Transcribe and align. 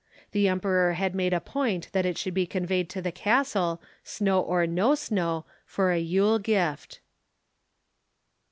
The 0.31 0.47
Emperor 0.47 0.93
had 0.93 1.13
made 1.13 1.31
a 1.31 1.39
point 1.39 1.91
that 1.91 2.07
it 2.07 2.17
should 2.17 2.33
be 2.33 2.47
conveyed 2.47 2.89
to 2.89 3.03
the 3.03 3.11
castle, 3.11 3.79
snow 4.03 4.41
or 4.41 4.65
no 4.65 4.95
snow, 4.95 5.45
for 5.63 5.91
a 5.91 5.99
yule 5.99 6.39
gift. 6.39 7.01